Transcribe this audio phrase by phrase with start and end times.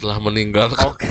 [0.00, 0.72] Telah meninggal.
[0.86, 1.10] Oke.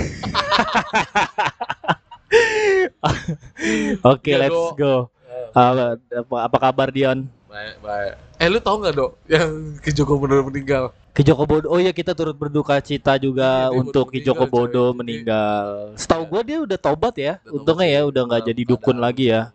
[4.02, 5.12] Oke, Ya, let's go.
[5.50, 7.26] Uh, apa, apa kabar Dion?
[7.50, 8.12] Baik, baik.
[8.38, 10.94] Eh lu tau gak dok yang Ki Joko bener meninggal?
[11.10, 11.66] Ki Joko Bodo.
[11.68, 14.96] Oh iya kita turut berduka cita juga Iya, dia untuk Ki Joko Bodo coy.
[15.02, 15.92] meninggal.
[15.98, 16.30] Setahu Iya.
[16.30, 17.42] gua dia udah tobat ya.
[17.44, 19.50] Udah Untungnya tobat ya udah nggak jadi dukun lagi ya.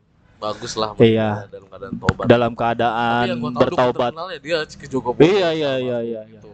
[0.46, 1.30] Bagus lah Iya.
[1.50, 2.26] dalam keadaan tobat.
[2.30, 3.26] Dalam keadaan
[3.58, 4.12] bertaubat.
[4.14, 5.26] ya dia Ki Joko Bodo.
[5.26, 6.40] Iya, iya, iya, iya, iya.
[6.42, 6.50] gitu.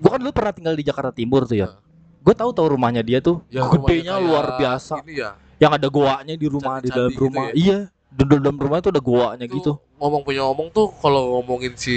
[0.00, 1.68] Gua kan dulu pernah tinggal di Jakarta Timur tuh ya.
[1.68, 1.76] Nah.
[2.22, 3.42] Gue tahu tahu rumahnya dia tuh.
[3.50, 5.02] Yang Gedenya luar biasa.
[5.10, 5.34] Ya.
[5.58, 7.50] Yang ada goanya di rumah di dalam gitu rumah.
[7.50, 7.52] ya?
[7.52, 7.78] Iya.
[8.12, 9.72] Di dalam rumah itu ada goanya Itu gitu.
[9.98, 11.96] Ngomong punya ngomong tuh kalau ngomongin si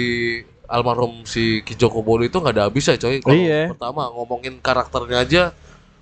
[0.66, 3.22] almarhum si Ki Joko Bodo itu nggak ada habis ya coy.
[3.22, 3.70] Kalau Iya.
[3.70, 5.42] pertama ngomongin karakternya aja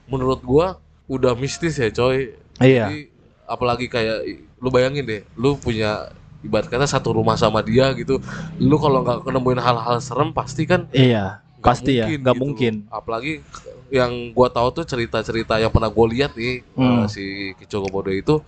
[0.08, 2.32] menurut gua udah mistis ya coy.
[2.64, 2.88] Iya.
[2.88, 3.00] Jadi
[3.44, 4.18] apalagi kayak
[4.64, 6.08] lu bayangin deh, lu punya
[6.40, 8.16] ibarat kata satu rumah sama dia gitu.
[8.56, 11.44] Lu kalau nggak nemuin hal-hal serem pasti kan Iya.
[11.60, 12.40] nggak Pasti ya, nggak gitu.
[12.40, 12.74] mungkin.
[12.88, 13.44] Apalagi
[13.92, 17.04] yang gua tahu tuh cerita-cerita yang pernah gua lihat nih Hmm.
[17.04, 17.24] eh, si
[17.54, 18.40] Ki Joko Bodo itu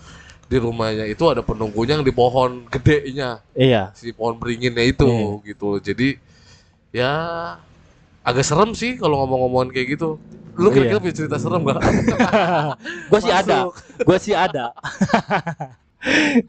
[0.46, 3.90] di rumahnya itu ada penunggunya yang di pohon gedenya Iya.
[3.92, 5.42] si pohon beringinnya itu Iya.
[5.44, 6.08] gitu jadi
[6.94, 7.12] ya
[8.22, 10.22] agak serem sih kalau ngomong-ngomongin kayak gitu
[10.54, 10.74] lu Iya.
[10.86, 11.82] kira-kira punya cerita serem gak?
[13.10, 13.58] gue sih ada
[13.98, 14.70] gue sih ada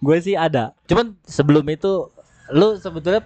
[0.06, 0.74] gue sih ada.
[0.86, 2.12] Cuman sebelum itu
[2.52, 3.26] lu sebetulnya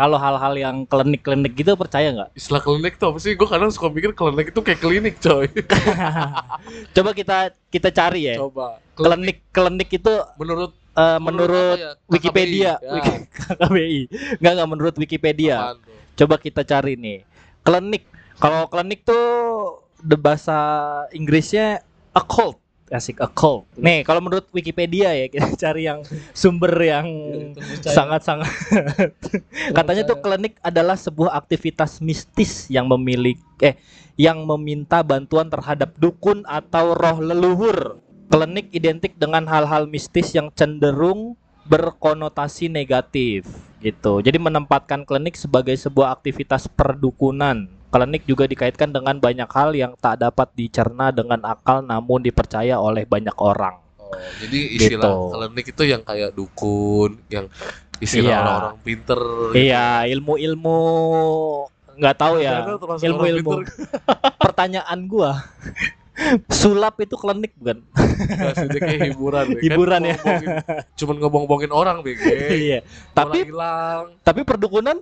[0.00, 2.30] kalau hal-hal yang klinik-klinik gitu percaya nggak?
[2.32, 3.36] Istilah klinik tuh apa sih?
[3.36, 5.44] Gue kadang suka mikir klinik itu kayak klinik coy.
[6.96, 8.40] Coba kita kita cari ya.
[8.40, 8.80] Coba.
[8.96, 11.92] Klinik klinik itu Menurut eh, menurut apa ya?
[12.08, 12.72] Wikipedia.
[12.80, 14.00] Ya, KKBI
[14.40, 15.76] nggak nggak menurut Wikipedia.
[16.16, 17.20] Coba kita cari nih.
[17.60, 18.08] Klinik.
[18.40, 19.20] Kalau klinik tuh
[20.00, 20.56] the bahasa
[21.12, 21.84] Inggrisnya
[22.16, 22.56] occult
[22.90, 26.02] asik occult nih kalau menurut Wikipedia ya kita cari yang
[26.34, 27.06] sumber yang
[27.86, 28.50] sangat-sangat.
[29.76, 33.78] Katanya tuh klinik adalah sebuah aktivitas mistis yang memiliki eh
[34.18, 38.02] yang meminta bantuan terhadap dukun atau roh leluhur.
[38.30, 41.34] Klinik identik dengan hal-hal mistis yang cenderung
[41.66, 43.46] berkonotasi negatif
[43.82, 44.22] gitu.
[44.22, 47.79] Jadi menempatkan klinik sebagai sebuah aktivitas perdukunan.
[47.90, 53.02] Klinik juga dikaitkan dengan banyak hal yang tak dapat dicerna dengan akal namun dipercaya oleh
[53.02, 53.82] banyak orang.
[53.98, 55.26] Oh, jadi istilah Gitu.
[55.32, 57.50] klinik itu yang kayak dukun, yang
[57.96, 58.38] istilah Iya.
[58.40, 59.20] orang-orang pinter.
[59.20, 59.54] gitu.
[59.56, 60.78] Iya, ilmu-ilmu
[61.92, 62.62] nggak tahu ya.
[62.72, 63.50] Orang Ilmu-ilmu.
[64.42, 65.42] Pertanyaan gua.
[66.46, 67.80] Sulap itu klinik bukan?
[68.68, 69.44] Dia kayak hiburan.
[69.48, 69.56] deh.
[69.56, 70.14] Kan Hiburan ya.
[70.16, 70.58] ngomongin-
[70.94, 72.14] Cuman ngomong-ngomongin orang deh.
[72.46, 72.78] Iya.
[73.10, 74.14] Tapi hilang.
[74.20, 75.00] tapi perdukunan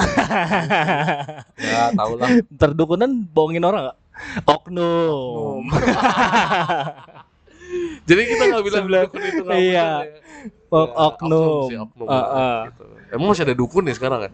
[1.62, 2.28] Ya, tau lah.
[2.52, 3.98] perdukunan bohongin orang nggak?
[4.44, 5.64] Oknum.
[8.02, 9.88] Jadi kita nggak bilang Sebelah- dukun itu nggak iya.
[10.00, 10.18] ya.
[10.68, 11.62] Ok- Ya, oknum.
[11.66, 12.06] sih, oknum.
[12.06, 12.58] Ah, ah.
[12.66, 12.84] Gitu.
[13.10, 14.32] Emang masih ada dukun nih sekarang kan?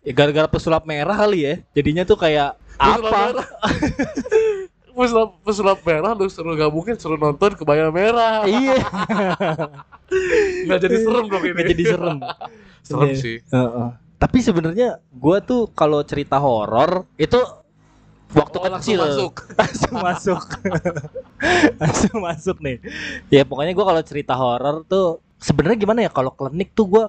[0.00, 1.54] Ya, gara-gara pesulap merah kali ya.
[1.72, 3.18] Jadinya tuh kayak Pesulap apa?
[3.26, 3.48] merah.
[4.98, 8.42] pesulap pesulap merah lu suruh gabungin suruh nonton kebaya merah.
[8.44, 8.82] iya.
[10.64, 11.52] Nggak jadi serem dong ini.
[11.54, 12.18] Nggak jadi serem.
[12.82, 13.16] serem Iya.
[13.16, 13.36] sih.
[13.44, 13.88] Heeh.
[14.18, 17.38] Tapi sebenarnya gua tuh kalau cerita horor itu
[18.34, 19.00] waktu Oh, langsung kecil.
[19.06, 19.32] masuk.
[19.62, 20.42] langsung masuk.
[21.80, 22.76] Langsung masuk nih.
[23.30, 27.04] Ya pokoknya gua kalau cerita horor tuh sebenarnya gimana ya kalau klinik tuh gua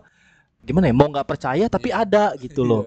[0.61, 2.85] gimana ya mau nggak percaya tapi ada gitu loh.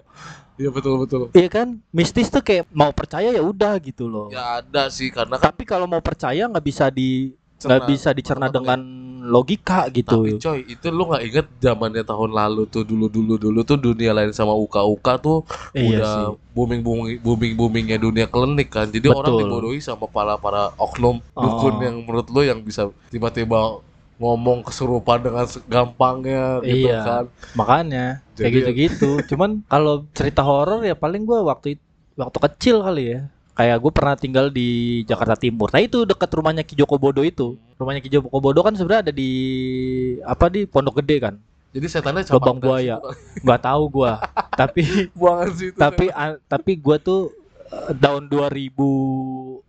[0.54, 0.71] Iya.
[0.71, 1.22] Betul betul.
[1.34, 1.83] Iya kan?
[1.91, 4.31] Mistis tuh kayak mau percaya ya udah gitu loh.
[4.31, 7.34] Ya ada sih karena kan tapi kalau mau percaya nggak bisa di
[7.65, 8.81] nggak bisa dicerna dengan
[9.23, 13.62] logika gitu Tapi coy, itu lu nggak inget zamannya tahun lalu tuh dulu dulu dulu
[13.62, 18.27] tuh dunia lain sama uka uka tuh iya udah sih booming booming booming boomingnya dunia
[18.27, 18.91] klinik kan.
[18.91, 19.41] Jadi orang Betul.
[19.47, 21.41] dibodohi sama para para oknum Oh.
[21.41, 23.78] dukun yang menurut lu yang bisa tiba-tiba
[24.19, 27.01] ngomong kesurupan dengan gampangnya gitu Iya.
[27.03, 27.25] kan.
[27.55, 32.83] makanya kayak Jadi- gitu-gitu cuman kalau cerita horor ya paling gua waktu it- waktu kecil
[32.83, 33.21] kali ya
[33.53, 35.69] kayak gue pernah tinggal di Jakarta Timur.
[35.69, 37.57] Nah itu dekat rumahnya Ki Joko Bodo itu.
[37.77, 39.31] Rumahnya Ki Joko Bodo kan sebenarnya ada di
[40.25, 41.35] apa di Pondok Gede kan?
[41.73, 43.01] Jadi setannya cabang buaya.
[43.41, 44.21] nggak tahu gua.
[44.61, 45.77] Tapi Buangan situ.
[45.85, 47.33] tapi a- tapi gua tuh
[47.72, 49.60] eh, tahun 2003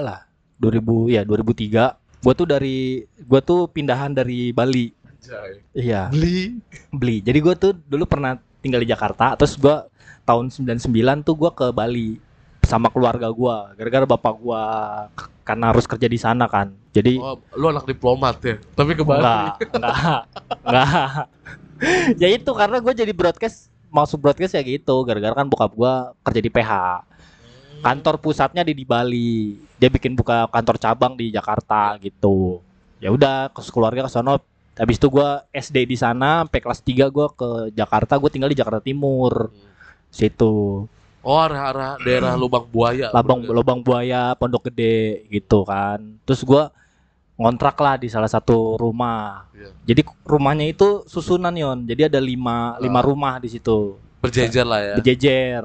[0.00, 0.20] lah.
[0.60, 4.92] 2000 ya 2003 gua tuh dari gua tuh pindahan dari Bali.
[5.04, 5.60] Anjay.
[5.76, 6.08] iya.
[6.08, 6.60] Beli.
[6.92, 7.20] beli.
[7.20, 9.88] Jadi gue tuh dulu pernah tinggal di Jakarta, terus gua
[10.24, 10.88] tahun 99
[11.24, 12.20] tuh gua ke Bali
[12.66, 13.72] sama keluarga gua.
[13.76, 14.62] Gara-gara bapak gua
[15.44, 16.72] karena harus kerja di sana kan.
[16.96, 18.56] Jadi Oh, lu anak diplomat ya.
[18.72, 19.20] Tapi ke Bali.
[19.22, 20.20] enggak, enggak,
[20.64, 21.26] enggak.
[22.22, 24.96] ya itu karena gue jadi broadcast masuk broadcast ya gitu.
[25.04, 26.72] Gara-gara kan bokap gua kerja di PH.
[27.84, 29.60] Kantor pusatnya di di Bali.
[29.76, 32.64] Dia bikin buka kantor cabang di Jakarta gitu.
[32.98, 34.40] Ya udah ke keluarga ke sono.
[34.74, 38.58] Habis itu gua SD di sana sampai kelas 3 gua ke Jakarta, gue tinggal di
[38.58, 39.52] Jakarta Timur.
[40.14, 40.86] situ
[41.24, 43.08] Oh, arah-arah daerah lubang buaya.
[43.10, 43.52] labang Bro.
[43.54, 46.68] lubang buaya pondok gede gitu kan terus gua
[47.34, 49.72] ngontrak lah di salah satu rumah Iya.
[49.84, 53.04] jadi rumahnya itu susunan yon jadi ada lima lima Ah.
[53.04, 54.94] rumah di situ Berjejer lah ya.
[54.94, 55.62] berjejer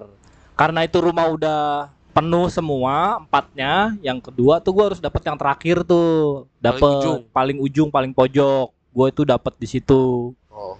[0.54, 1.62] karena itu rumah udah
[2.10, 7.20] penuh semua empatnya yang kedua tuh gua harus dapat yang terakhir tuh dapat ujung.
[7.30, 10.76] paling ujung paling pojok gue itu dapat di situ Oh.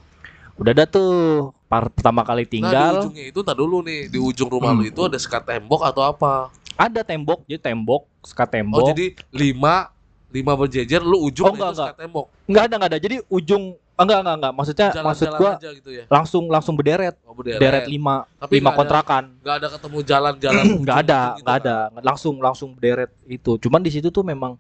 [0.56, 4.18] udah ada tuh par- pertama kali Nah, di tinggal ujungnya itu tak dulu nih, di
[4.18, 4.82] ujung rumah Hmm.
[4.82, 6.50] lu itu ada sekat tembok atau apa?
[6.76, 9.92] ada tembok jadi tembok sekat tembok Oh, jadi lima
[10.30, 12.26] lima berjejer lu ujung Oh, enggak, itu sekat tembok.
[12.46, 13.64] nggak ada nggak ada jadi ujung
[13.96, 16.04] enggak enggak enggak maksudnya maksud Jalan-jalan gua aja gitu ya.
[16.08, 17.60] langsung langsung berderet Oh, berderet.
[17.60, 20.64] deret lima Tapi lima nggak ada- kontrakan Nggak ada ketemu jalan-jalan.
[20.82, 21.62] nggak ada gitu nggak kan?
[21.62, 24.56] ada langsung langsung berderet itu cuman di situ tuh memang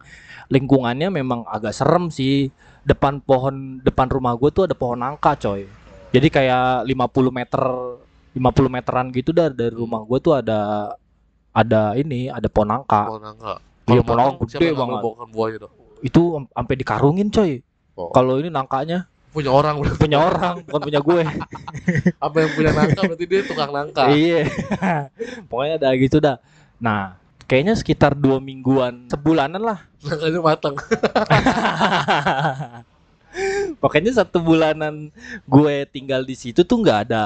[0.47, 2.51] lingkungannya memang agak serem sih
[2.81, 5.67] depan pohon depan rumah gue tuh ada pohon nangka coy
[6.09, 7.61] jadi kayak 50 meter
[8.31, 10.93] 50 meteran gitu dah dari rumah gue tuh ada
[11.51, 13.53] ada ini ada pohon nangka Pohon nangka.
[13.85, 15.01] Iya, Kalau pohon nangka potong, gede banget.
[15.29, 15.67] buahnya
[15.99, 17.51] itu am- sampai dikarungin coy
[17.93, 18.07] Oh.
[18.09, 21.21] kalau ini nangkanya Punya orang punya orang bukan punya gue
[22.25, 24.07] apa yang punya nangka berarti dia tukang nangka.
[24.09, 24.47] iya
[25.51, 26.39] pokoknya ada gitu dah
[26.77, 27.13] nah
[27.43, 30.75] kayaknya sekitar dua mingguan sebulanan lah Nangkanya matang.
[33.79, 35.07] Pokoknya satu bulanan
[35.47, 37.23] gue tinggal di situ tuh nggak ada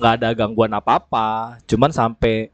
[0.00, 1.60] nggak ada gangguan apa-apa.
[1.68, 2.48] Cuman sampai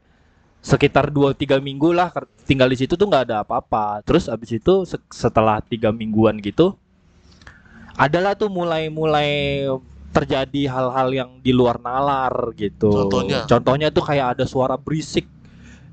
[0.60, 2.12] sekitar 2-3 minggu lah
[2.44, 4.02] tinggal di situ tuh nggak ada apa-apa.
[4.04, 6.74] Terus abis itu se- setelah tiga mingguan gitu,
[7.96, 9.64] adalah tuh mulai-mulai
[10.10, 12.90] terjadi hal-hal yang di luar nalar gitu.
[12.90, 13.46] Contohnya?
[13.46, 15.24] Contohnya tuh kayak ada suara berisik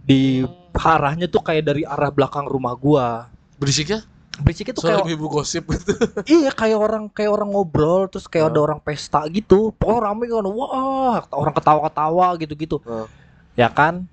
[0.03, 0.41] di
[0.73, 3.29] arahnya tuh kayak dari arah belakang rumah gua.
[3.61, 4.01] Berisiknya
[4.37, 5.91] Berisiknya tuh suara kayak ibu gosip gitu.
[6.41, 8.53] Iya kayak orang kayak orang ngobrol terus kayak Hah?
[8.53, 9.73] ada orang pesta gitu.
[9.73, 10.45] Pokoknya rame kan.
[10.45, 12.77] Wah, orang ketawa-ketawa gitu-gitu.
[12.85, 13.09] Hah.
[13.57, 14.05] Ya kan?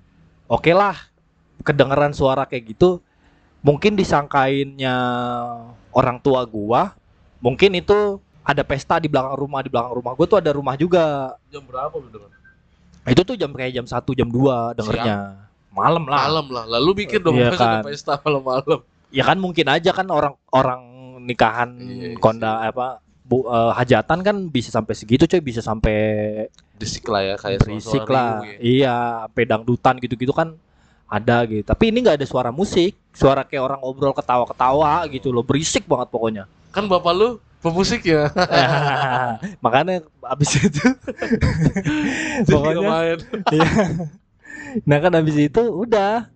[0.49, 0.97] Oke lah.
[1.61, 3.01] Kedengeran suara kayak gitu.
[3.61, 4.95] Mungkin disangkainnya
[5.93, 6.97] orang tua gua.
[7.41, 11.37] Mungkin itu ada pesta di belakang rumah di belakang rumah gua tuh ada rumah juga.
[11.53, 12.33] Jam berapa lu dengar?
[13.05, 15.45] Itu tuh jam kayak jam 1 jam 2 dengernya.
[15.69, 16.19] Malam lah.
[16.25, 16.65] Malam lah.
[16.65, 17.81] Lalu bikin dong pesta kan.
[17.85, 18.81] pesta malam-malam.
[19.15, 20.81] Ya kan mungkin aja kan orang orang
[21.23, 25.95] nikahan Iya, iya konda apa bu, eh, hajatan kan bisa sampai segitu coy bisa sampai
[26.75, 28.57] Berisik lah ya kayak berisik lah ya.
[28.59, 28.95] iya
[29.31, 30.53] pedang dutan gitu-gitu kan
[31.07, 35.41] ada gitu tapi ini nggak ada suara musik suara kayak orang ngobrol ketawa-ketawa gitu loh
[35.41, 37.29] berisik banget pokoknya Kan bapak lu
[37.63, 38.27] pemusik ya.
[39.63, 40.83] makanya abis itu
[42.51, 43.15] pokoknya.
[43.55, 43.71] Iya.
[44.83, 46.27] nah kan habis itu udah.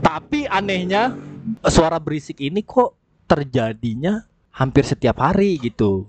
[0.00, 1.12] Tapi anehnya
[1.68, 2.94] suara berisik ini kok
[3.26, 4.22] terjadinya
[4.52, 6.06] hampir setiap hari gitu.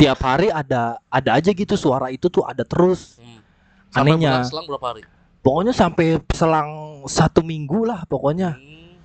[0.00, 3.20] Tiap hari ada ada aja gitu suara itu tuh ada terus.
[3.20, 3.42] Hmm.
[3.90, 4.40] Sampai Anehnya.
[4.40, 5.02] bulan selang berapa hari?
[5.40, 6.70] Pokoknya sampai selang
[7.04, 8.56] satu minggu lah pokoknya.
[8.56, 8.96] Hmm.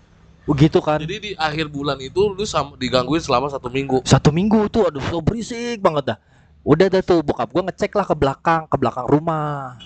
[0.46, 1.02] Begitu kan.
[1.02, 2.46] Jadi di akhir bulan itu lu
[2.78, 4.06] digangguin selama satu minggu.
[4.06, 6.18] Satu minggu tuh aduh so berisik banget dah.
[6.62, 9.78] Udah dah tuh bokap gua ngecek lah ke belakang, ke belakang rumah.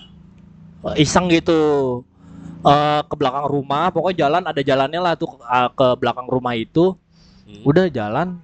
[0.95, 2.03] Iseng gitu.
[2.59, 6.91] Eh ke belakang rumah, pokoknya jalan ada jalannya lah tuh eh, ke belakang rumah itu.
[7.47, 7.63] Hmm.
[7.63, 8.35] Udah jalan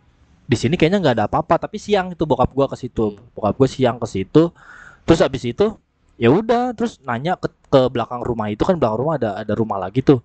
[0.47, 3.19] di sini kayaknya nggak ada apa-apa, tapi siang itu bokap gua ke situ.
[3.35, 4.55] Bokap gua siang ke situ.
[5.03, 5.75] Terus habis itu
[6.15, 9.77] ya udah terus nanya ke, ke belakang rumah itu kan belakang rumah ada ada rumah
[9.83, 10.23] lagi tuh.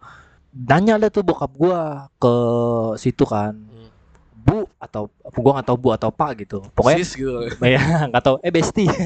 [0.54, 2.34] Nanya lah tuh bokap gua ke
[3.02, 3.58] situ kan.
[3.58, 3.90] Hmm.
[4.40, 6.62] Bu atau gua nggak tahu bu atau pak gitu.
[6.78, 7.34] Pokoknya Sis gitu.
[7.74, 8.86] ya nggak tahu eh besti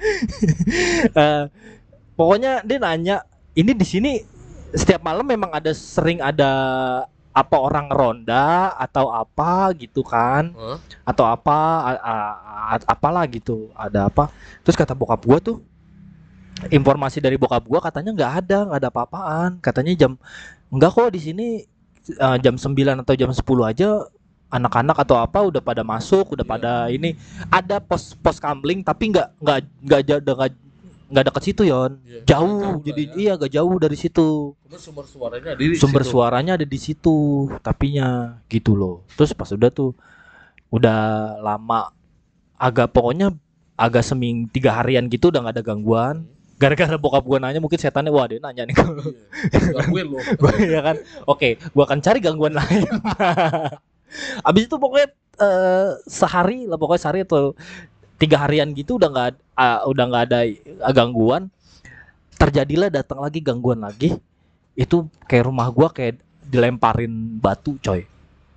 [1.20, 1.44] Eh,
[2.14, 3.16] pokoknya dia nanya
[3.52, 4.12] ini di sini
[4.70, 6.50] setiap malam memang ada sering ada
[7.30, 10.78] apa orang ronda atau apa gitu kan Hah?
[11.04, 12.38] atau apa a- a-
[12.74, 14.30] a- apalah gitu ada apa
[14.60, 15.62] terus kata bokap gua tuh
[16.68, 20.12] informasi dari bokap gua katanya nggak ada nggak ada apa-apaan katanya jam
[20.68, 21.46] enggak kok di sini
[22.10, 23.88] eh, jam 9 atau jam 10 aja
[24.50, 26.50] anak-anak atau apa udah pada masuk udah Iya.
[26.50, 27.14] pada ini
[27.46, 30.50] ada pos pos kamling tapi nggak nggak nggak
[31.10, 32.22] nggak deket situ yon Iya.
[32.24, 33.14] jauh jadi ya.
[33.16, 36.12] iya agak jauh dari situ Cuma sumber suaranya di sumber situ.
[36.12, 37.16] suaranya ada di situ
[37.60, 38.08] tapinya
[38.46, 39.90] gitu loh terus pas udah tuh
[40.68, 41.00] udah
[41.38, 41.90] lama
[42.54, 43.34] agak pokoknya
[43.74, 46.16] agak seming tiga harian gitu udah nggak ada gangguan
[46.54, 49.72] gara-gara bokap gua nanya mungkin setannya wah dia nanya nih Iya.
[49.74, 50.20] Gangguin lu.
[50.38, 52.84] Gua- ya kan oke gua akan cari gangguan lain
[54.48, 57.54] abis itu pokoknya eh, sehari lah pokoknya sehari atau
[58.16, 59.28] tiga harian gitu udah nggak
[59.60, 60.40] ah, udah nggak ada
[60.96, 61.52] gangguan
[62.40, 64.16] terjadilah datang lagi gangguan lagi.
[64.72, 68.08] Itu kayak rumah gua kayak dilemparin batu coy.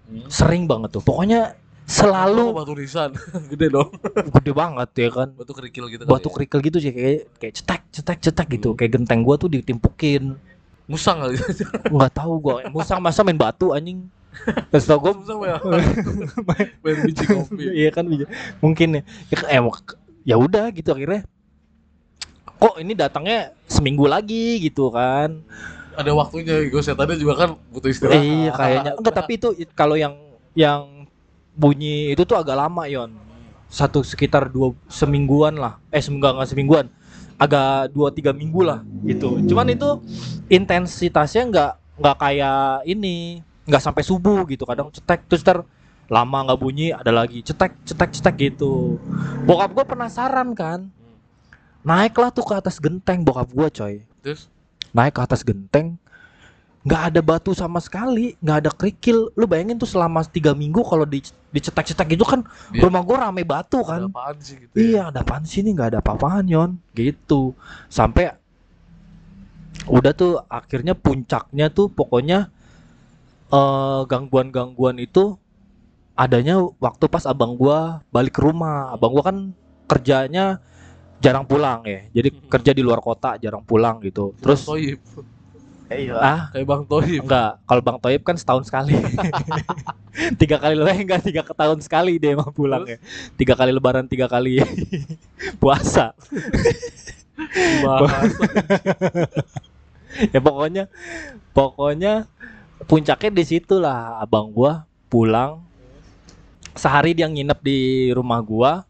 [0.03, 0.27] Hmm.
[0.27, 1.03] sering banget tuh.
[1.03, 1.55] Pokoknya
[1.88, 3.12] selalu batu nisan.
[3.51, 3.91] Gede dong.
[4.39, 5.29] Gede banget ya kan?
[5.36, 6.33] Batu kerikil gitu batu ya.
[6.39, 8.69] kerikil gitu sih kayak kayak cetek cetek cetek gitu.
[8.72, 8.79] Hmm.
[8.79, 10.39] kayak genteng gua tuh ditimpukin.
[10.88, 11.39] Musang kali.
[11.95, 12.67] Nggak tahu gua.
[12.72, 14.07] Musang masa main batu anjing.
[14.72, 15.12] Terus tau gua.
[15.15, 15.60] Musang ya?
[16.83, 17.63] Main biji kopi.
[17.69, 18.27] Iya kan bisa.
[18.60, 19.01] mungkin ya.
[19.31, 19.62] Ya, eh,
[20.24, 21.24] ya udah gitu akhirnya.
[22.60, 25.44] Kok ini datangnya seminggu lagi gitu kan.
[25.94, 28.24] Ada waktunya gue setannya juga kan butuh istirahat.
[28.24, 28.92] Iya kayaknya.
[28.98, 30.15] enggak tapi itu it- kalau yang
[30.56, 31.06] yang
[31.53, 33.13] bunyi itu tuh agak lama yon.
[33.68, 35.77] Satu sekitar dua semingguan lah.
[35.92, 36.88] Eh seminggu nggak semingguan.
[37.38, 39.38] Agak dua tiga minggu lah gitu.
[39.44, 40.00] Cuman itu
[40.48, 43.44] intensitasnya nggak nggak kayak ini.
[43.68, 45.27] Nggak sampai subuh gitu kadang cetek.
[45.27, 45.68] Terus ntar
[46.12, 49.00] lama nggak bunyi ada lagi cetek cetek cetek gitu.
[49.48, 50.91] Bokap gue penasaran kan?
[51.83, 53.95] Naiklah tuh ke atas genteng bokap gue coy.
[54.24, 54.48] Terus?
[54.95, 56.00] Naik ke atas genteng
[56.83, 59.31] nggak ada batu sama sekali nggak ada kerikil.
[59.39, 61.24] Lu bayangin tuh selama tiga minggu kalau di
[61.55, 62.43] dicetak-cetak gitu kan
[62.75, 62.89] Iya.
[62.89, 64.12] rumah gua rame batu ada kan?
[64.12, 64.81] apaan sih gitu ya?
[64.81, 66.72] iya ada apaan sih nih nggak ada apa-apaan yon.
[66.91, 67.55] Gitu.
[67.88, 68.36] Sampai
[69.88, 72.51] udah tuh akhirnya puncaknya tuh pokoknya
[73.53, 75.39] eh gangguan-gangguan itu
[76.13, 78.93] adanya waktu pas abang gua balik ke rumah.
[78.93, 79.38] Abang gua kan
[79.89, 80.62] kerjanya
[81.24, 82.05] jarang pulang ya.
[82.13, 82.50] Jadi Mhm.
[82.51, 84.36] kerja di luar kota jarang pulang gitu.
[84.41, 85.00] Terus Bang Toyib
[86.17, 87.62] ah kayak Bang Toyib enggak.
[87.70, 88.98] Kalau bang Toyib kan setahun sekali.
[90.41, 92.98] Tiga kali lebaran enggak tiga ke tahun sekali dia emang pulang ya.
[93.34, 94.62] Tiga kali lebaran tiga kali
[95.62, 96.13] puasa.
[100.29, 100.93] Ya pokoknya
[101.58, 102.29] pokoknya
[102.86, 104.22] puncaknya di situ lah.
[104.22, 105.65] Abang gua pulang
[106.74, 107.80] sehari dia nginep di
[108.12, 108.84] rumah gua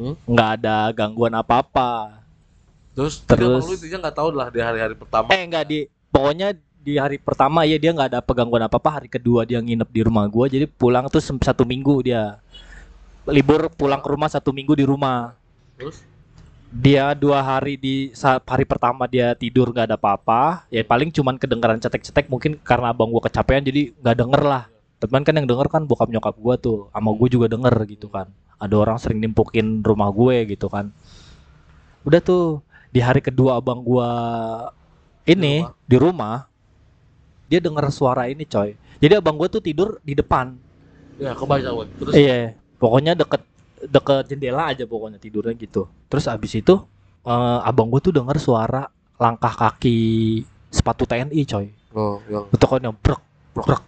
[0.00, 0.16] Hmm.
[0.24, 1.90] nggak ada gangguan apa apa
[2.96, 5.28] terus Terus- lu intinya nggak tahu lah di hari-hari pertama.
[5.28, 9.08] Eh nggak di pokoknya di hari pertama ya dia nggak ada gangguan apa apa hari
[9.12, 12.40] kedua dia nginep di rumah gua jadi pulang tuh satu minggu dia.
[13.28, 15.36] Libur pulang ke rumah satu minggu di rumah.
[15.76, 16.00] Terus?
[16.72, 20.64] Dia dua hari di saat hari pertama dia tidur nggak ada apa-apa.
[20.72, 24.64] Ya paling cuman kedengaran cetek-cetek mungkin karena abang gua kecapean jadi nggak denger lah
[25.00, 28.28] teman kan yang denger kan bokap nyokap gua tuh sama gua juga denger gitu kan.
[28.60, 30.92] Ada orang sering nimpukin rumah gue gitu kan.
[32.04, 32.60] Udah tuh
[32.92, 34.08] di hari kedua abang gua
[35.24, 35.72] ini rumah.
[35.88, 36.36] di rumah
[37.48, 38.76] dia denger suara ini coy.
[39.00, 40.52] Jadi abang gua tuh tidur di depan.
[41.16, 42.12] Ya kebaca gue terus?
[42.12, 43.40] Iya, pokoknya deket
[43.80, 45.88] deket jendela aja pokoknya tidurnya gitu.
[46.12, 46.76] Terus abis itu
[47.24, 48.84] eh, abang gue tuh denger suara
[49.16, 49.98] langkah kaki
[50.68, 51.66] sepatu TNI coy.
[51.96, 53.20] oh yang Itu kan yang brok
[53.56, 53.82] brok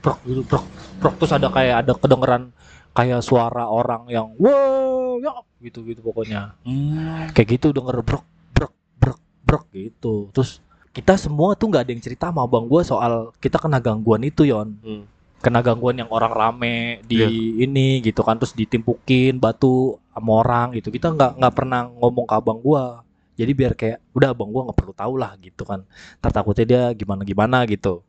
[0.00, 0.64] prok brok gitu brok
[0.98, 2.42] brok terus ada kayak ada kedengeran
[2.90, 6.56] kayak suara orang yang wow ya gitu gitu pokoknya.
[6.64, 7.36] hmm.
[7.36, 10.32] Kayak gitu denger brok brok brok brok gitu.
[10.32, 14.24] Terus kita semua tuh nggak ada yang cerita sama abang gue soal kita kena gangguan
[14.24, 15.04] itu yon Hmm.
[15.40, 17.28] kena gangguan yang orang rame di Iya.
[17.64, 22.34] ini gitu kan terus ditimpukin batu sama orang gitu kita nggak nggak pernah ngomong ke
[22.34, 23.00] abang gua
[23.38, 25.80] jadi biar kayak udah abang gua nggak perlu tahu lah gitu kan
[26.20, 28.02] Ntar takutnya dia gimana gimana gitu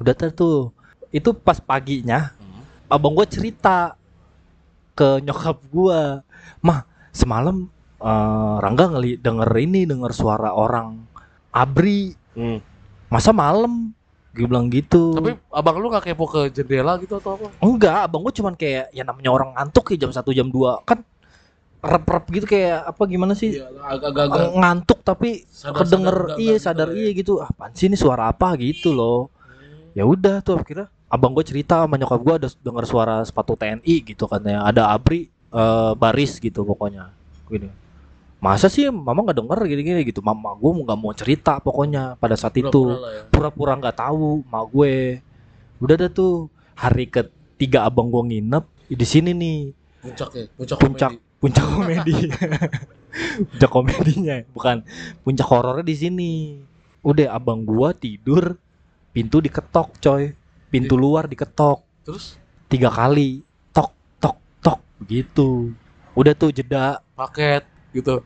[0.00, 0.56] udah tuh tuh
[1.10, 2.62] itu pas paginya Hmm.
[2.88, 3.94] abang gua cerita
[4.92, 6.22] ke nyokap gua
[6.60, 7.66] mah semalam
[7.98, 11.04] eh, Rangga ngeli denger ini denger suara orang
[11.50, 12.62] abri Hmm.
[13.06, 13.90] masa malam
[14.30, 18.22] gue bilang gitu tapi abang lu nggak kepo ke jendela gitu atau apa Enggak, abang
[18.22, 21.02] gue cuman kayak ya namanya orang ngantuk ya jam 1 jam 2 kan
[21.80, 23.56] rep-rep gitu kayak apa gimana sih?
[23.56, 27.40] Iya, agak-agak Ng- ngantuk tapi sadar- kedenger sadar iya sadar iya gitu.
[27.40, 29.32] Apaan sih ini suara apa gitu loh.
[29.90, 33.94] Ya udah tuh akhirnya abang gue cerita sama nyokap gue ada denger suara sepatu TNI
[34.06, 34.62] gitu kan ya.
[34.62, 37.10] Ada abri eh, baris gitu pokoknya.
[37.50, 37.66] Gini.
[38.40, 40.22] Masa sih mama nggak denger gini-gini gitu.
[40.22, 43.22] Mama gue nggak mau cerita pokoknya pada saat itu Pura-pura lah ya.
[43.28, 45.20] pura-pura nggak tahu ma gue
[45.80, 49.58] udah dah tuh hari ketiga abang gue nginep di sini nih
[50.00, 51.10] puncak ya puncak Puncak.
[51.12, 51.16] komedi.
[51.40, 52.16] puncak komedi
[53.52, 54.76] puncak komedinya bukan
[55.20, 56.32] puncak horornya di sini
[57.00, 58.60] udah abang gua tidur
[59.12, 60.36] pintu diketok coy
[60.70, 61.82] pintu luar diketok.
[62.06, 62.38] Terus?
[62.70, 63.42] Tiga kali
[63.74, 63.90] tok
[64.22, 65.74] tok tok begitu
[66.14, 67.02] udah tuh jeda.
[67.18, 68.22] Paket gitu.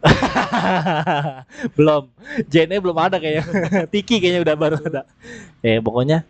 [1.76, 2.12] Belum.
[2.46, 3.44] JNE belum ada kayaknya.
[3.92, 5.08] Tiki kayaknya udah baru ada.
[5.64, 6.28] Eh pokoknya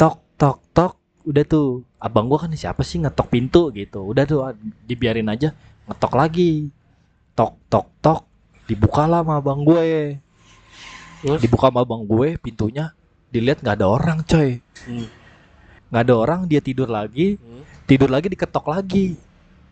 [0.00, 0.92] tok tok tok
[1.28, 1.84] udah tuh.
[2.00, 4.00] Abang gua kan siapa sih ngetok pintu gitu.
[4.04, 4.56] Udah tuh ah,
[4.88, 5.52] dibiarin aja.
[5.84, 6.72] Ngetok lagi.
[7.36, 8.20] Tok tok tok
[8.66, 10.18] dibukalah sama abang gue
[11.26, 11.40] terus?
[11.42, 12.94] Dibuka sama abang gue pintunya.
[13.34, 14.62] Dilihat nggak ada orang coy.
[14.86, 15.10] Hmm.
[15.96, 17.40] Nggak ada orang dia tidur lagi.
[17.40, 17.64] Hmm.
[17.88, 19.16] tidur lagi diketok lagi.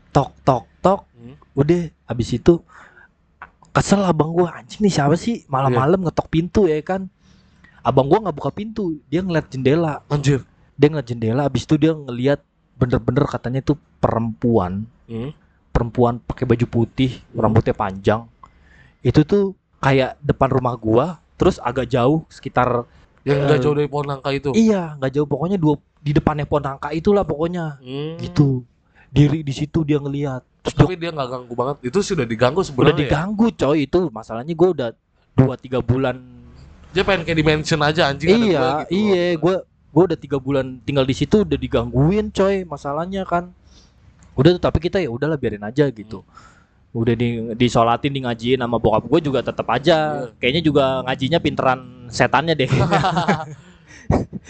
[0.09, 1.05] Tok tok tok.
[1.21, 1.37] Hmm.
[1.53, 2.65] udah habis itu
[3.77, 5.45] kesel abang gua anjing nih siapa sih?
[5.53, 7.13] Malam-malam ngetok pintu ya kan.
[7.85, 10.01] Abang gua nggak buka pintu dia ngeliat jendela.
[10.09, 10.41] Anjir.
[10.81, 12.41] Dia ngeliat jendela habis itu dia ngeliat
[12.81, 14.89] bener-bener katanya itu perempuan.
[15.05, 15.37] Hmm?
[15.75, 17.45] perempuan pakai baju putih Hmm.
[17.45, 18.31] rambutnya panjang.
[19.03, 22.87] Itu tuh kayak depan rumah gua terus agak jauh sekitar
[23.25, 24.51] Yang nggak Eh, jauh dari pohon nangka itu.
[24.53, 28.17] iya nggak jauh pokoknya dua di depannya pohon nangka itulah pokoknya Hmm.
[28.19, 28.63] gitu
[29.09, 31.77] diri di situ dia ngelihat terus Tapi dia nggak ganggu banget.
[31.83, 32.95] Itu sudah diganggu udah sebenarnya.
[32.95, 33.01] ya?
[33.07, 34.89] diganggu coy itu masalahnya gua udah
[35.33, 36.17] dua tiga bulan
[36.91, 38.93] Dia pengen kayak dimension aja anjing iya gua gitu.
[38.93, 39.57] iya gua
[39.89, 43.51] gua udah tiga bulan tinggal di situ udah digangguin coy masalahnya kan
[44.35, 46.23] udah tuh tapi kita ya udahlah biarin aja gitu
[46.95, 50.31] udah di disolatin di ngajiin sama bokap gue juga tetap aja.
[50.31, 50.39] Iya.
[50.39, 52.71] kayaknya juga ngajinya pinteran setannya deh.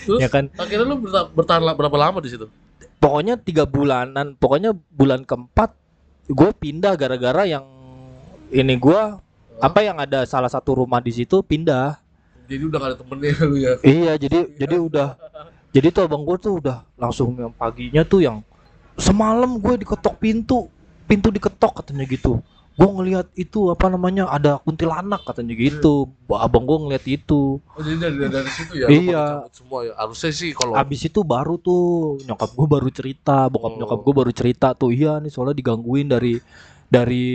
[0.05, 0.53] Terus ya kan?
[0.55, 2.47] Akhirnya lu berta- bertahan berapa lama di situ?
[2.95, 5.77] pokoknya tiga bulanan pokoknya bulan keempat
[6.25, 7.61] gue pindah gara-gara yang
[8.49, 9.21] ini gua
[9.61, 12.01] apa yang ada salah satu rumah di situ pindah.
[12.49, 13.73] Jadi udah gak ada temennya lu ya.
[13.85, 15.09] Iya, jadi jadi udah.
[15.75, 18.41] Jadi tuh abang gue tuh udah langsung yang paginya tuh yang
[18.97, 20.71] semalam gue diketok pintu,
[21.05, 22.41] pintu diketok katanya gitu.
[22.75, 26.11] Gue ngelihat itu apa namanya ada kuntilanak katanya gitu.
[26.29, 27.63] Abang gue ngeliat itu.
[27.63, 28.87] Oh, jadi dari, dari situ ya.
[28.89, 29.25] Iya.
[29.49, 29.95] semua ya.
[29.95, 33.79] Harusnya sih kalau Abis itu baru tuh nyokap gue baru cerita, bokap Oh.
[33.79, 36.43] nyokap gue baru cerita tuh iya nih soalnya digangguin dari
[36.85, 37.27] dari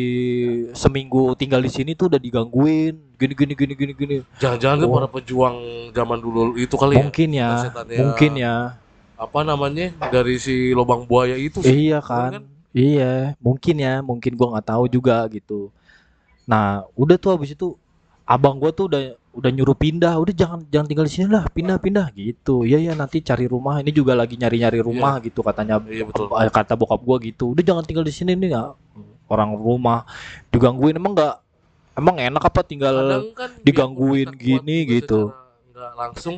[0.71, 4.93] seminggu tinggal di sini tuh udah digangguin gini gini gini gini gini jangan-jangan Oh.
[4.93, 5.57] para pejuang
[5.89, 6.99] zaman dulu itu kali ya.
[7.01, 8.55] mungkin ya setannya- mungkin ya
[9.15, 9.91] Apa namanya?
[10.05, 11.91] Dari si lubang buaya itu sih.
[11.91, 12.39] Iya kan?
[12.69, 15.73] Iya, mungkin ya, mungkin gua nggak tahu juga gitu.
[16.45, 17.73] Nah, udah tuh habis itu
[18.29, 19.01] abang gua tuh udah
[19.33, 22.65] udah nyuruh pindah, udah jangan jangan tinggal di sini lah, pindah-pindah gitu.
[22.65, 23.81] Iya ya, nanti cari rumah.
[23.81, 26.29] Ini juga lagi nyari-nyari rumah gitu katanya Iya, betul.
[26.29, 27.57] eh, kata bokap gua gitu.
[27.57, 28.69] Udah jangan tinggal di sini nih nggak
[29.29, 30.09] orang rumah
[30.49, 31.35] digangguin emang nggak
[32.01, 35.29] emang enak apa tinggal Kadang kan digangguin gini gitu.
[35.29, 36.35] secara nggak langsung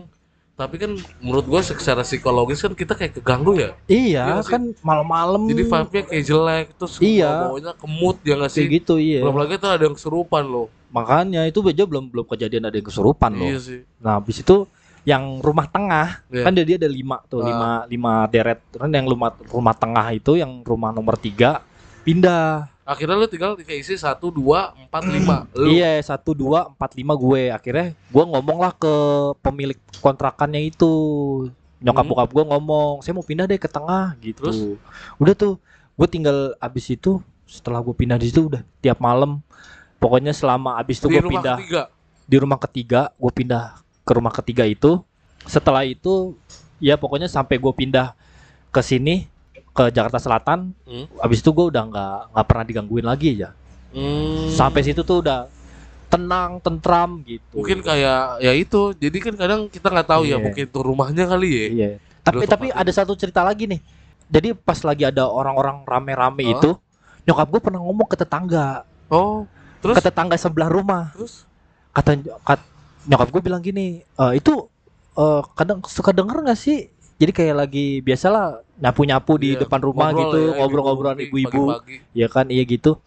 [0.62, 4.51] tapi kan menurut gua secara psikologis kan kita kayak keganggu ya iya sih.
[4.51, 7.50] kan malam-malam jadi vibe-nya kayak jelek terus Iya.
[7.50, 9.20] bawanya kemut ya nggak sih kayak gitu iya.
[9.20, 12.84] belum lagi tuh ada yang kesurupan loh Makanya itu aja belum belum kejadian ada yang
[12.84, 13.48] kesurupan loh.
[13.48, 14.68] iya sih Nah, habis itu
[15.01, 16.43] yang rumah tengah Iya.
[16.45, 17.47] kan dia, dia ada lima tuh Ah.
[17.47, 21.65] lima lima deret kan yang rumah rumah tengah itu yang rumah nomor tiga
[22.02, 25.47] pindah akhirnya lu tinggal di isi satu dua empat lima.
[25.56, 27.47] Iya satu dua empat lima gue.
[27.47, 28.93] Akhirnya gue ngomong lah ke
[29.39, 30.91] pemilik kontrakannya itu.
[31.82, 32.12] Nyokap Hmm.
[32.13, 34.43] bokap gue ngomong saya mau pindah deh ke tengah gitu.
[34.43, 34.58] Terus?
[35.17, 35.54] udah tuh
[35.95, 39.39] gue tinggal abis itu setelah gue pindah di situ udah tiap malam.
[39.97, 41.82] Pokoknya selama abis itu gue pindah ketiga?
[42.27, 44.99] di rumah ketiga gue pindah ke rumah ketiga itu.
[45.47, 46.36] Setelah itu
[46.77, 48.13] ya pokoknya sampai gue pindah
[48.69, 49.32] ke sini
[49.71, 51.07] ke Jakarta Selatan Hmm.
[51.17, 53.55] abis itu gue udah nggak nggak pernah digangguin lagi ya
[53.91, 54.47] Hmm.
[54.49, 55.47] sampai situ tuh udah
[56.07, 57.55] tenang tentram gitu.
[57.55, 60.38] Mungkin kayak ya itu jadi kan kadang kita nggak tahu ya Iya.
[60.38, 61.65] mungkin itu rumahnya kali ya.
[61.67, 61.89] Iya.
[62.21, 63.79] Tapi tapi ada satu cerita lagi nih.
[64.27, 66.51] Jadi pas lagi ada orang-orang rame-rame Hah?
[66.53, 66.69] itu
[67.23, 68.84] nyokap gue pernah ngomong ke tetangga.
[69.07, 69.47] Oh
[69.79, 69.95] terus?
[69.95, 71.15] Ke tetangga sebelah rumah.
[71.15, 71.47] Terus?
[71.91, 72.67] Kata kat-
[73.01, 74.67] nyokap gue bilang gini "E, itu
[75.13, 76.88] eh, kadang suka denger nggak sih?
[77.17, 81.63] Jadi kayak lagi biasalah nyapu nyapu di Iya, depan rumah ngobrol gitu ya, ngobrol-ngobrolan ibu-ibu.
[81.63, 81.63] ibu-ibu
[82.12, 82.98] ya kan iya gitu.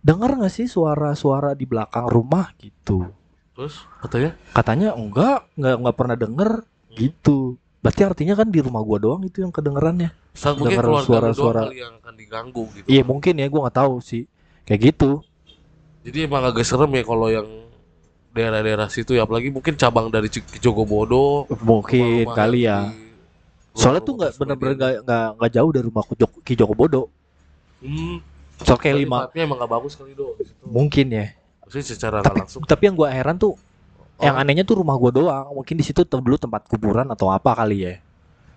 [0.00, 3.08] Denger nggak sih suara-suara di belakang rumah gitu?
[3.54, 4.30] Terus katanya?
[4.52, 6.50] Katanya enggak nggak nggak pernah denger
[6.92, 7.56] gitu.
[7.80, 10.14] Berarti artinya kan di rumah gua doang itu yang kedengerannya.
[10.32, 11.62] Saat mungkin Dengar keluarga suara-suara.
[11.68, 12.86] suara, yang akan diganggu gitu.
[12.86, 14.24] Iya mungkin ya gua nggak tahu sih.
[14.64, 15.10] Kayak gitu.
[16.04, 17.48] Jadi emang agak serem ya kalau yang
[18.30, 19.24] daerah-daerah situ ya.
[19.24, 20.28] Apalagi mungkin cabang dari
[20.60, 22.92] Jogobodo mungkin kali ya.
[22.92, 23.02] di-
[23.74, 27.02] soalnya tuh nggak bener-bener nggak nggak nggak jauh dari rumah Ki Joko- Jogobodo
[27.82, 28.16] hmm,
[28.62, 31.26] soal kayak lima emang gak bagus kali do mungkin ya.
[31.64, 32.62] Maksudnya secara nggak tapi langsung.
[32.62, 33.58] tapi yang gua heran tuh
[34.22, 34.40] yang Oh.
[34.40, 35.46] anehnya tuh rumah gua doang.
[35.52, 37.94] Mungkin di situ dulu tempat kuburan atau apa kali ya.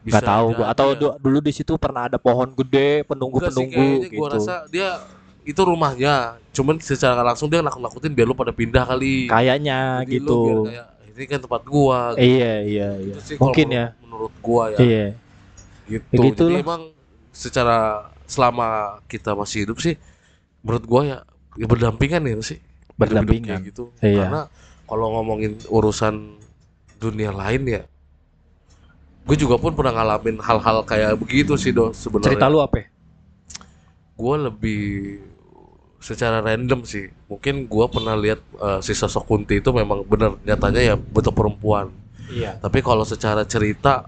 [0.06, 0.66] Bisa nggak tahu gua.
[0.70, 1.00] Atau ya.
[1.02, 4.20] du- dulu di situ pernah ada pohon gede penunggu Enggak sih, penunggu kayaknya gitu.
[4.22, 4.90] gua rasa dia
[5.42, 6.16] itu rumahnya.
[6.54, 9.26] Cuman secara nggak langsung dia nakut-nakutin biar lu pada pindah kali.
[9.26, 10.38] Kayaknya Jadi lu gitu.
[10.38, 12.22] biar kayak, ini kan tempat gua gitu.
[12.30, 15.06] iya iya iya Itu sih mungkin ya menurut- gua ya iya
[15.90, 16.06] gitu.
[16.14, 16.62] Gitu Jadi lah.
[16.62, 16.82] emang
[17.34, 17.78] secara
[18.30, 18.68] selama
[19.10, 19.98] kita masih hidup sih
[20.62, 21.18] menurut gua ya,
[21.58, 22.60] ya berdampingan ya sih.
[22.94, 23.90] Berdampingan gitu.
[23.98, 24.30] Iya.
[24.30, 24.42] Karena
[24.86, 26.38] kalau ngomongin urusan
[26.98, 27.84] dunia lain ya
[29.28, 32.32] gue juga pun pernah ngalamin hal-hal kayak begitu sih do sebenarnya.
[32.32, 32.88] cerita lu apa ya?
[34.16, 34.82] Gue lebih
[35.98, 37.10] secara random sih.
[37.28, 41.92] Mungkin gua pernah lihat eh, si sosok Kunti itu memang benar nyatanya ya bentuk perempuan.
[42.32, 44.08] iya Tapi kalau secara cerita,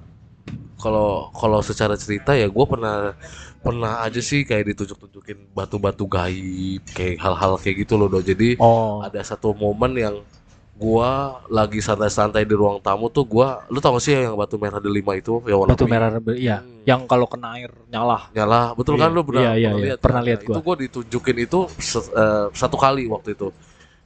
[0.80, 3.16] kalau kalau secara cerita ya gue pernah
[3.60, 8.20] pernah aja sih kayak ditunjuk-tunjukin batu-batu gaib, kayak hal-hal kayak gitu loh do.
[8.24, 10.16] Jadi oh ada satu momen yang
[10.80, 11.12] gua
[11.52, 15.12] lagi santai-santai di ruang tamu tuh gua lu tau gak sih yang batu merah delima
[15.14, 16.64] itu yang warna Batu merah iya.
[16.64, 16.88] Hmm.
[16.88, 18.32] Yang kalau kena air nyala.
[18.32, 19.86] nyala betul Iya, kan lu pernah iya, iya, pernah iya.
[19.86, 20.28] lihat Pernah kan?
[20.32, 20.54] lihat Nah, gua.
[20.56, 21.60] itu gua ditunjukin itu
[22.16, 23.48] eh, satu kali waktu itu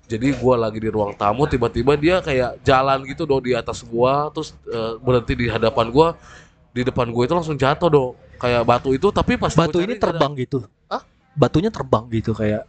[0.04, 4.34] jadi gua lagi di ruang tamu tiba-tiba dia kayak jalan gitu do di atas gua
[4.34, 6.18] terus eh, berhenti di hadapan gua
[6.74, 8.06] di depan gua itu langsung jatuh do
[8.36, 10.58] kayak batu itu tapi pas Batu ini nggak ada- terbang gitu.
[10.90, 11.06] Hah?
[11.34, 12.66] Batunya terbang gitu kayak.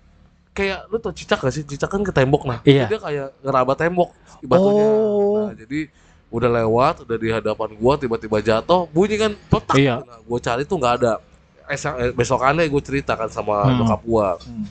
[0.55, 2.87] Kayak lu tau cicak gak sih cicak kan ke tembok nah Iya.
[2.87, 5.51] dia kayak ngeraba tembok batunya Oh.
[5.51, 5.91] nah jadi
[6.31, 9.99] udah lewat udah di hadapan gua tiba-tiba jatuh bunyi kan petak Iya.
[10.01, 11.13] nah, gua cari tuh nggak ada
[11.65, 13.75] Esa- eh, besokannya gue ceritakan sama Hmm.
[13.79, 14.69] nyokap gua Hmm.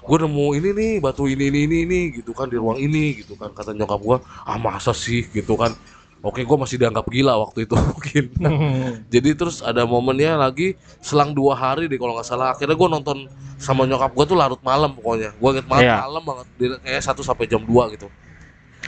[0.00, 3.34] gue nemu ini nih batu ini ini ini ini gitu kan di ruang ini gitu
[3.34, 5.72] kan kata nyokap gua ah masa sih gitu kan
[6.18, 8.24] oke gua masih dianggap gila waktu itu mungkin.
[9.14, 12.54] Jadi terus ada momennya lagi selang dua hari deh kalau nggak salah.
[12.54, 13.18] Akhirnya gue nonton
[13.58, 15.34] sama nyokap gue tuh larut malam pokoknya.
[15.38, 15.96] Gue inget banget Iya.
[16.06, 16.46] malam banget.
[16.82, 18.08] Kayak satu sampai jam 2 gitu.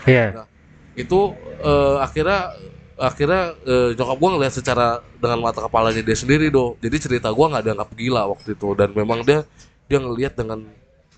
[0.06, 0.46] Iya.
[0.98, 2.50] itu eh, akhirnya
[2.98, 6.74] akhirnya eh, nyokap gue ngeliat secara dengan mata kepalanya dia sendiri do.
[6.82, 8.68] Jadi cerita gue nggak dianggap gila waktu itu.
[8.74, 9.46] Dan memang dia
[9.86, 10.66] dia ngelihat dengan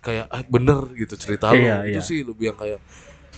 [0.03, 1.62] kayak ah, bener gitu cerita lu.
[1.62, 2.03] Iya, itu iya.
[2.05, 2.81] sih lebih yang kayak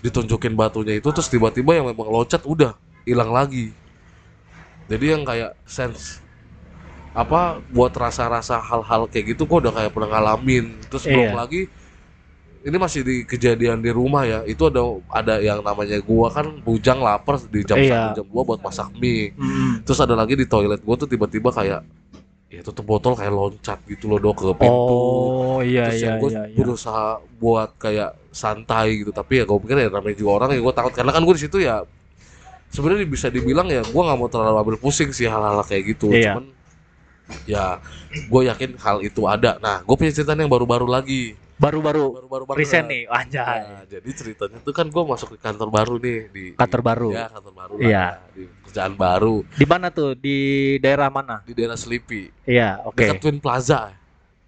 [0.05, 3.73] ditunjukin batunya itu terus tiba-tiba yang memang loncat udah hilang lagi
[4.85, 6.21] jadi yang kayak sense
[7.17, 11.37] apa buat rasa-rasa hal-hal kayak gitu gua udah kayak pernah ngalamin terus belum Iya.
[11.41, 11.63] lagi
[12.65, 17.01] ini masih di kejadian di rumah ya itu ada ada yang namanya gua kan bujang
[17.01, 17.89] lapar di jam Iya.
[17.89, 19.81] satu jam dua buat masak mie Hmm.
[19.87, 21.81] terus ada lagi di toilet gua tuh tiba-tiba kayak
[22.55, 26.17] ya tutup botol kayak loncat gitu loh dok ke pintu Oh iya terus iya yang
[26.23, 26.43] gue iya.
[26.47, 26.57] iya.
[26.57, 27.07] berusaha
[27.43, 30.93] buat kayak santai gitu tapi ya gue pikir ya namanya juga orang ya gue takut
[30.95, 31.83] karena kan gue di situ ya
[32.71, 36.39] sebenarnya bisa dibilang ya gue nggak mau terlalu ambil pusing sih hal-hal kayak gitu Iya.
[36.39, 36.45] cuman
[37.49, 37.65] ya
[38.29, 42.19] gue yakin hal itu ada nah gue punya cerita yang baru-baru lagi Baru-baru
[42.53, 43.63] recent nih, anjay.
[43.63, 47.09] Nah, jadi ceritanya tuh kan gue masuk ke kantor baru nih di Kantor di- baru.
[47.11, 47.95] ya kantor baru Iya.
[48.11, 50.11] lah, di kerjaan baru Di mana tuh?
[50.15, 50.37] Di
[50.79, 51.41] daerah mana?
[51.41, 52.99] di daerah Sleepy Iya, oke.
[52.99, 53.95] dekat Twin Plaza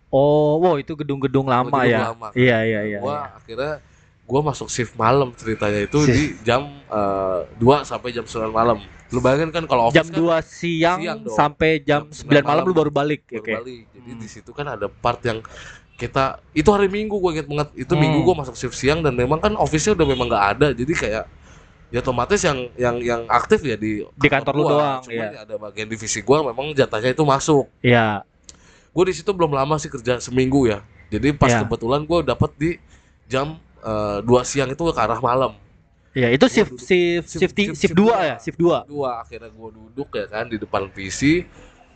[0.09, 2.01] Oh, wow itu gedung-gedung lama Gedung ya.
[2.09, 2.29] lama.
[2.33, 2.99] Iya iya iya.
[2.99, 3.23] gua iya.
[3.37, 3.73] akhirnya
[4.25, 6.11] gua masuk shift malam ceritanya itu Shift.
[6.11, 8.79] di jam eh, 2 sampai jam 9 malam.
[9.09, 11.31] Lu bayangin kan kalau office Jam kan 2 siang, siang dong.
[11.33, 12.75] sampai jam, Jam 9 9 malam lu malam.
[12.77, 13.23] baru balik.
[13.25, 13.53] baru Oke.
[13.57, 13.83] balik.
[13.93, 14.19] Jadi Hmm.
[14.19, 15.39] di situ kan ada part yang
[15.97, 17.69] kita itu hari Minggu gua inget banget.
[17.75, 18.03] Itu Hmm.
[18.05, 20.69] Minggu gua masuk shift siang dan memang kan office-nya udah memang nggak ada.
[20.71, 21.25] Jadi kayak
[21.87, 24.71] ya otomatis yang yang yang aktif ya di Di kantor lu gua.
[24.71, 25.27] doang, Cuman iya.
[25.33, 27.65] ya ada bagian divisi gua memang jatahnya itu masuk.
[27.81, 28.23] Iya.
[28.91, 30.81] Gue di situ belum lama sih kerja seminggu ya.
[31.09, 31.61] Jadi pas Iya.
[31.63, 32.71] kebetulan gue dapet di
[33.27, 35.53] jam eh, 2 siang itu ke arah malam.
[36.11, 38.17] Iya, itu shift duduk- shift shift- shift shift- shift shift 2 dua.
[38.19, 38.79] ya, shift 2.
[38.89, 41.45] Dua akhirnya gue duduk ya kan di depan PC.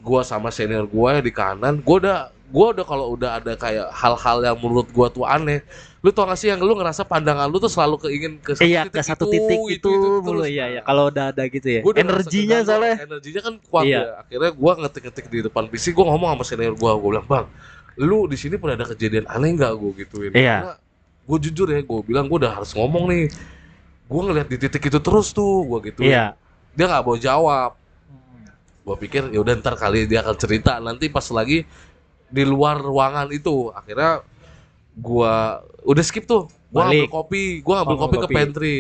[0.00, 1.78] Gue sama senior gue di kanan.
[1.78, 2.18] Gue udah
[2.50, 5.60] gue udah kalau udah ada kayak hal-hal yang menurut gue tuh aneh.
[6.00, 8.88] Lu tau gak sih yang lu ngerasa pandangan lu tuh selalu keingin ke satu Iya,
[8.88, 10.48] ke satu titik itu, mulu terus.
[10.48, 10.80] iya Nah, ya.
[10.82, 11.80] Kalau udah ada gitu ya.
[11.80, 12.94] Gua Energinya soalnya.
[13.04, 14.00] energinya kan kuat Iya.
[14.00, 17.46] ya akhirnya gua ngetik-ngetik di depan PC gua ngomong sama senior gua gua bilang bang
[18.00, 20.56] lu di sini pernah ada kejadian aneh nggak gua gituin Iya.
[20.58, 20.74] Karena
[21.22, 23.22] gua jujur ya gua bilang gua udah harus ngomong nih
[24.06, 26.32] gua ngeliat di titik itu terus tuh gua gituin Iya.
[26.72, 27.76] dia nggak mau jawab
[28.82, 31.64] gua pikir ya udah ntar kali dia akan cerita nanti pas lagi
[32.26, 34.24] di luar ruangan itu akhirnya
[34.94, 37.06] gua udah skip tuh gua Balik.
[37.06, 38.34] ngambil kopi gua ngambil Oh, kopi ke kopi.
[38.34, 38.76] pantry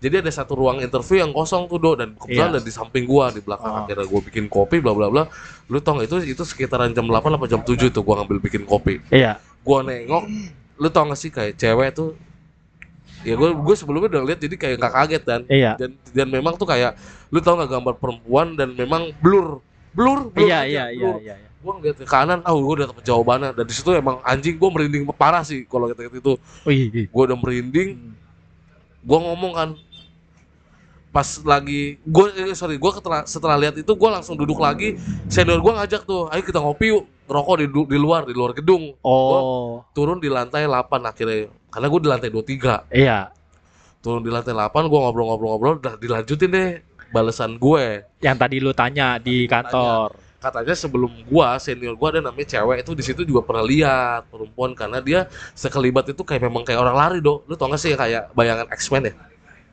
[0.00, 2.54] jadi ada satu ruang interview yang kosong tuh do dan kebetulan Iya.
[2.56, 3.80] ada di samping gua di belakang Oh.
[3.84, 5.24] akhirnya gua bikin kopi bla bla bla
[5.66, 8.62] lu tau gak itu itu sekitaran jam 8 apa jam 7 tuh gua ngambil bikin
[8.62, 9.36] kopi Iya.
[9.60, 10.24] gua nengok
[10.76, 12.16] lu tau gak sih kayak cewek tuh
[13.20, 15.72] ya gue gue sebelumnya udah lihat jadi kayak nggak kaget dan Iya.
[15.76, 16.96] dan dan memang tuh kayak
[17.28, 21.16] lu tau nggak gambar perempuan dan memang blur blur blur Iya aja, iya iya blur.
[21.20, 21.34] iya.
[21.36, 21.48] iya.
[21.56, 24.68] gue ngeliat ke kanan ah gue udah dapet jawabannya dan di situ emang anjing gue
[24.70, 26.88] merinding parah sih kalau kita itu Wih.
[26.88, 27.06] wih.
[27.06, 28.16] gue udah merinding Hmm.
[29.00, 29.68] gue ngomong kan
[31.10, 34.94] pas lagi gue eh, sorry gue setelah setelah lihat itu gue langsung duduk lagi
[35.26, 38.90] senior gue ngajak tuh ayo kita ngopi yuk ngerokok di, di luar di luar gedung
[39.00, 39.86] Oh.
[39.90, 43.30] turun di lantai 8 akhirnya karena gue di lantai 23 Iya.
[44.00, 46.70] turun di lantai 8 gue ngobrol-ngobrol-ngobrol udah dilanjutin deh
[47.08, 50.10] balasan gue Yang tadi lu tanya di kantor.
[50.40, 54.72] katanya sebelum gua senior gua ada namanya cewek itu di situ juga pernah lihat perempuan
[54.72, 58.32] karena dia sekelibat itu kayak memang kayak orang lari do lu tau gak sih kayak
[58.32, 59.14] bayangan X-Men ya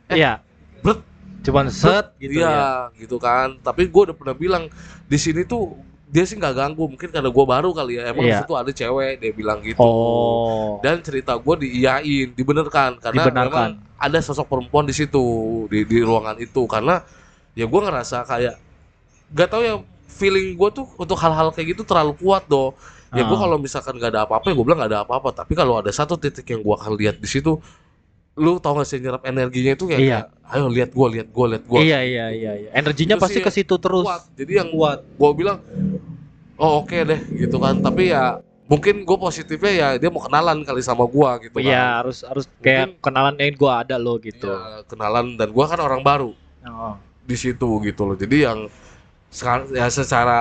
[0.09, 0.31] Iya.
[0.77, 0.99] Bret.
[1.39, 2.51] Cuman set gitu iya
[2.91, 2.99] ya.
[2.99, 4.67] gitu kan tapi gua udah pernah bilang
[5.07, 5.71] di sini tuh
[6.07, 9.19] dia sih nggak ganggu mungkin karena gua baru kali ya emang di situ ada cewek
[9.19, 10.79] dia bilang gitu Oh.
[10.79, 13.69] dan cerita gua diiyain dibenerkan karena Dibenarkan.
[13.75, 15.19] memang ada sosok perempuan di situ
[15.67, 17.03] di di ruangan itu karena
[17.53, 18.55] ya gua ngerasa kayak
[19.29, 19.75] gak tau ya
[20.07, 22.71] feeling gua tuh untuk hal-hal kayak gitu terlalu kuat do
[23.09, 23.41] ya gua Ah.
[23.43, 26.15] kalau misalkan gak ada apa-apa ya gua bilang gak ada apa-apa tapi kalau ada satu
[26.15, 27.59] titik yang gua akan lihat di situ
[28.33, 30.19] lu tau gak sih nyerap energinya itu ya Iya.
[30.21, 32.69] kayak, ayo lihat gua lihat gua lihat gua Iya iya iya iya.
[32.71, 34.05] Energinya Itu pasti ke situ terus.
[34.05, 35.01] kuat jadi yang Kuat.
[35.11, 35.57] gua bilang
[36.57, 40.83] oh oke deh gitu kan tapi ya mungkin gue positifnya ya dia mau kenalan kali
[40.83, 44.51] sama gua gitu Iya, kan harus harus kayak kenalan eh gua ada lo gitu.
[44.51, 46.35] Ya, kenalan dan gua kan orang baru
[46.67, 46.99] Oh.
[47.23, 48.67] di situ gitu loh jadi yang
[49.31, 50.39] sekarang ya secara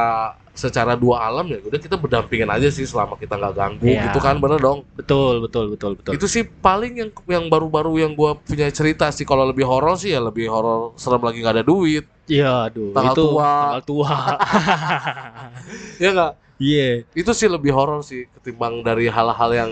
[0.51, 4.11] secara dua alam ya udah kita berdampingan aja sih selama kita nggak ganggu Iya.
[4.11, 6.13] gitu kan bener dong Betul, betul, betul, betul.
[6.19, 10.11] itu sih paling yang yang baru-baru yang gua punya cerita sih kalau lebih horor sih
[10.11, 13.51] ya lebih horor serem lagi nggak ada duit Iya, aduh, Tanggal itu tua.
[13.63, 14.15] tanggal tua.
[16.03, 17.05] ya nggak Iya.
[17.13, 19.71] itu sih lebih horor sih ketimbang dari hal-hal yang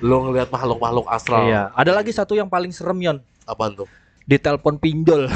[0.00, 1.68] lo ngelihat makhluk-makhluk astral Iya.
[1.70, 3.18] Ada lagi satu yang paling serem Yon.
[3.44, 3.88] apaan tuh
[4.22, 5.28] Di telepon pinjol.